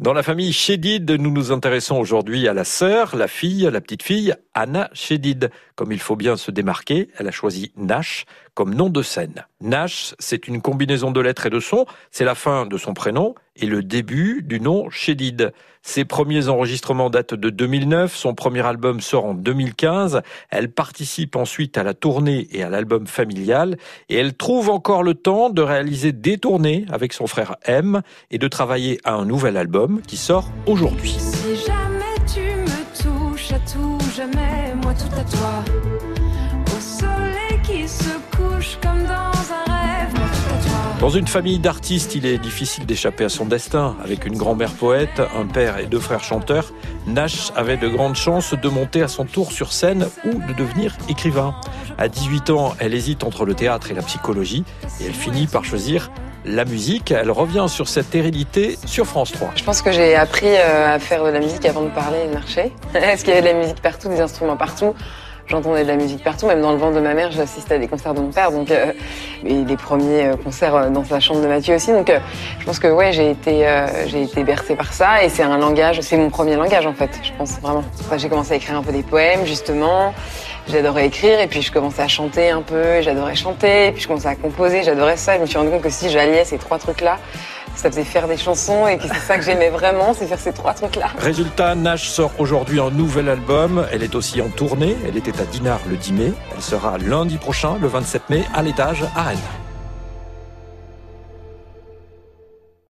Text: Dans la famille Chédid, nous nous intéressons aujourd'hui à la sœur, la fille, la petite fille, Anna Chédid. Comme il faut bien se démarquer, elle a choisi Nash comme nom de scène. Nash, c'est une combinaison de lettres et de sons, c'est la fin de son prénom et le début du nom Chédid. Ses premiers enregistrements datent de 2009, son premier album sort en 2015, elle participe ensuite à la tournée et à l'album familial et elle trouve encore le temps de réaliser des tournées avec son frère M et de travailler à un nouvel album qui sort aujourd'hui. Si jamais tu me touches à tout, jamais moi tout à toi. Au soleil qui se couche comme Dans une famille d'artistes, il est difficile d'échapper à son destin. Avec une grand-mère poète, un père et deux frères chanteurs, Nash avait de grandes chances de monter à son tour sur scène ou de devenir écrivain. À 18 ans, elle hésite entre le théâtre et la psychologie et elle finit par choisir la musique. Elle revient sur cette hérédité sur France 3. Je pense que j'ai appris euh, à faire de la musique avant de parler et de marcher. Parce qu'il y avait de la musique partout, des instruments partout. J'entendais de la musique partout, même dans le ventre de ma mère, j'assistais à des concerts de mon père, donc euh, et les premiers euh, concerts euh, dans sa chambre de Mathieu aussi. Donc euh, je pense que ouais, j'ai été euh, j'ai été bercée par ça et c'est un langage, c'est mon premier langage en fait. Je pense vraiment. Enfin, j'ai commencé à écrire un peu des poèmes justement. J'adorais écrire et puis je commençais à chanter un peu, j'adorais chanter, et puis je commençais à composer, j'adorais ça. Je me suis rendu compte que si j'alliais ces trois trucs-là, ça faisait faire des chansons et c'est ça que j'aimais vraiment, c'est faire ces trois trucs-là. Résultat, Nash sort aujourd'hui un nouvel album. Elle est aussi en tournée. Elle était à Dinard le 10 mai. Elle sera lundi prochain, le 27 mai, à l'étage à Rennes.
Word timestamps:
Dans 0.00 0.14
la 0.14 0.22
famille 0.22 0.54
Chédid, 0.54 1.10
nous 1.10 1.30
nous 1.30 1.52
intéressons 1.52 1.96
aujourd'hui 1.96 2.48
à 2.48 2.54
la 2.54 2.64
sœur, 2.64 3.14
la 3.16 3.28
fille, 3.28 3.68
la 3.70 3.82
petite 3.82 4.02
fille, 4.02 4.34
Anna 4.54 4.88
Chédid. 4.94 5.50
Comme 5.74 5.92
il 5.92 6.00
faut 6.00 6.16
bien 6.16 6.38
se 6.38 6.50
démarquer, 6.50 7.10
elle 7.18 7.28
a 7.28 7.30
choisi 7.30 7.70
Nash 7.76 8.24
comme 8.54 8.74
nom 8.74 8.88
de 8.88 9.02
scène. 9.02 9.44
Nash, 9.60 10.14
c'est 10.18 10.48
une 10.48 10.62
combinaison 10.62 11.10
de 11.10 11.20
lettres 11.20 11.44
et 11.44 11.50
de 11.50 11.60
sons, 11.60 11.84
c'est 12.10 12.24
la 12.24 12.34
fin 12.34 12.64
de 12.64 12.78
son 12.78 12.94
prénom 12.94 13.34
et 13.60 13.66
le 13.66 13.82
début 13.82 14.42
du 14.42 14.60
nom 14.60 14.90
Chédid. 14.90 15.52
Ses 15.82 16.04
premiers 16.04 16.48
enregistrements 16.48 17.08
datent 17.08 17.34
de 17.34 17.48
2009, 17.48 18.14
son 18.14 18.34
premier 18.34 18.64
album 18.66 19.00
sort 19.00 19.24
en 19.24 19.34
2015, 19.34 20.20
elle 20.50 20.70
participe 20.70 21.36
ensuite 21.36 21.78
à 21.78 21.82
la 21.82 21.94
tournée 21.94 22.48
et 22.50 22.62
à 22.62 22.68
l'album 22.68 23.06
familial 23.06 23.76
et 24.08 24.16
elle 24.16 24.34
trouve 24.34 24.68
encore 24.68 25.02
le 25.02 25.14
temps 25.14 25.48
de 25.48 25.62
réaliser 25.62 26.12
des 26.12 26.36
tournées 26.36 26.84
avec 26.90 27.12
son 27.12 27.26
frère 27.26 27.56
M 27.64 28.02
et 28.30 28.38
de 28.38 28.48
travailler 28.48 29.00
à 29.04 29.14
un 29.14 29.24
nouvel 29.24 29.56
album 29.56 30.02
qui 30.06 30.16
sort 30.18 30.50
aujourd'hui. 30.66 31.16
Si 31.18 31.56
jamais 31.66 32.16
tu 32.26 32.40
me 32.40 33.02
touches 33.02 33.52
à 33.52 33.58
tout, 33.60 33.98
jamais 34.14 34.74
moi 34.82 34.92
tout 34.92 35.14
à 35.18 35.24
toi. 35.24 35.64
Au 36.66 36.80
soleil 36.80 37.60
qui 37.64 37.88
se 37.88 38.10
couche 38.36 38.76
comme 38.82 39.09
Dans 41.00 41.08
une 41.08 41.26
famille 41.26 41.58
d'artistes, 41.58 42.14
il 42.14 42.26
est 42.26 42.36
difficile 42.36 42.84
d'échapper 42.84 43.24
à 43.24 43.30
son 43.30 43.46
destin. 43.46 43.96
Avec 44.04 44.26
une 44.26 44.36
grand-mère 44.36 44.72
poète, 44.72 45.22
un 45.34 45.46
père 45.46 45.78
et 45.78 45.86
deux 45.86 45.98
frères 45.98 46.22
chanteurs, 46.22 46.74
Nash 47.06 47.52
avait 47.56 47.78
de 47.78 47.88
grandes 47.88 48.16
chances 48.16 48.52
de 48.52 48.68
monter 48.68 49.02
à 49.02 49.08
son 49.08 49.24
tour 49.24 49.50
sur 49.50 49.72
scène 49.72 50.08
ou 50.26 50.34
de 50.46 50.52
devenir 50.52 50.98
écrivain. 51.08 51.54
À 51.96 52.08
18 52.08 52.50
ans, 52.50 52.74
elle 52.80 52.92
hésite 52.92 53.24
entre 53.24 53.46
le 53.46 53.54
théâtre 53.54 53.90
et 53.90 53.94
la 53.94 54.02
psychologie 54.02 54.62
et 55.00 55.06
elle 55.06 55.14
finit 55.14 55.46
par 55.46 55.64
choisir 55.64 56.10
la 56.44 56.66
musique. 56.66 57.12
Elle 57.12 57.30
revient 57.30 57.66
sur 57.68 57.88
cette 57.88 58.14
hérédité 58.14 58.78
sur 58.84 59.06
France 59.06 59.32
3. 59.32 59.52
Je 59.56 59.64
pense 59.64 59.80
que 59.80 59.92
j'ai 59.92 60.14
appris 60.14 60.48
euh, 60.48 60.96
à 60.96 60.98
faire 60.98 61.24
de 61.24 61.30
la 61.30 61.40
musique 61.40 61.64
avant 61.64 61.82
de 61.82 61.88
parler 61.88 62.18
et 62.24 62.28
de 62.28 62.34
marcher. 62.34 62.72
Parce 62.92 63.22
qu'il 63.22 63.32
y 63.32 63.38
avait 63.38 63.48
de 63.48 63.54
la 63.54 63.58
musique 63.58 63.80
partout, 63.80 64.10
des 64.10 64.20
instruments 64.20 64.58
partout. 64.58 64.94
J'entendais 65.50 65.82
de 65.82 65.88
la 65.88 65.96
musique 65.96 66.22
partout, 66.22 66.46
même 66.46 66.60
dans 66.60 66.70
le 66.70 66.78
ventre 66.78 66.94
de 66.94 67.00
ma 67.00 67.12
mère, 67.12 67.32
j'assistais 67.32 67.74
à 67.74 67.78
des 67.78 67.88
concerts 67.88 68.14
de 68.14 68.20
mon 68.20 68.30
père, 68.30 68.52
donc 68.52 68.70
euh, 68.70 68.92
et 69.44 69.64
les 69.64 69.76
premiers 69.76 70.26
euh, 70.26 70.36
concerts 70.36 70.76
euh, 70.76 70.90
dans 70.90 71.02
sa 71.04 71.18
chambre 71.18 71.42
de 71.42 71.48
Mathieu 71.48 71.74
aussi. 71.74 71.90
Donc 71.90 72.08
euh, 72.08 72.20
je 72.60 72.64
pense 72.64 72.78
que 72.78 72.86
ouais, 72.86 73.12
j'ai 73.12 73.30
été 73.32 73.66
euh, 73.66 74.06
j'ai 74.06 74.22
été 74.22 74.44
bercée 74.44 74.76
par 74.76 74.92
ça 74.92 75.24
et 75.24 75.28
c'est 75.28 75.42
un 75.42 75.58
langage, 75.58 76.02
c'est 76.02 76.16
mon 76.16 76.30
premier 76.30 76.54
langage 76.54 76.86
en 76.86 76.92
fait. 76.92 77.10
Je 77.24 77.32
pense 77.36 77.58
vraiment. 77.60 77.82
Enfin, 77.98 78.16
j'ai 78.16 78.28
commencé 78.28 78.52
à 78.52 78.56
écrire 78.56 78.76
un 78.76 78.82
peu 78.84 78.92
des 78.92 79.02
poèmes 79.02 79.44
justement. 79.44 80.14
J'adorais 80.68 81.06
écrire 81.06 81.40
et 81.40 81.48
puis 81.48 81.62
je 81.62 81.72
commençais 81.72 82.02
à 82.02 82.08
chanter 82.08 82.50
un 82.50 82.62
peu, 82.62 83.00
j'adorais 83.00 83.34
chanter, 83.34 83.88
et 83.88 83.92
puis 83.92 84.02
je 84.02 84.06
commençais 84.06 84.28
à 84.28 84.36
composer, 84.36 84.84
j'adorais 84.84 85.16
ça. 85.16 85.34
Je 85.34 85.40
me 85.40 85.46
suis 85.46 85.58
rendu 85.58 85.70
compte 85.70 85.82
que 85.82 85.90
si 85.90 86.10
j'alliais 86.10 86.44
ces 86.44 86.58
trois 86.58 86.78
trucs-là, 86.78 87.18
ça 87.76 87.90
faisait 87.90 88.04
faire 88.04 88.28
des 88.28 88.36
chansons 88.36 88.86
et 88.86 88.98
c'est 89.00 89.20
ça 89.20 89.38
que 89.38 89.44
j'aimais 89.44 89.70
vraiment, 89.70 90.14
c'est 90.14 90.26
faire 90.26 90.38
ces 90.38 90.52
trois 90.52 90.74
trucs-là. 90.74 91.08
Résultat, 91.18 91.74
Nash 91.74 92.08
sort 92.08 92.32
aujourd'hui 92.38 92.80
un 92.80 92.90
nouvel 92.90 93.28
album. 93.28 93.86
Elle 93.92 94.02
est 94.02 94.14
aussi 94.14 94.40
en 94.42 94.48
tournée. 94.48 94.96
Elle 95.06 95.16
était 95.16 95.40
à 95.40 95.44
Dinard 95.44 95.80
le 95.88 95.96
10 95.96 96.12
mai. 96.12 96.32
Elle 96.54 96.62
sera 96.62 96.98
lundi 96.98 97.36
prochain, 97.38 97.76
le 97.80 97.88
27 97.88 98.30
mai, 98.30 98.44
à 98.54 98.62
l'étage 98.62 99.04
à 99.16 99.22
Rennes. 99.22 99.38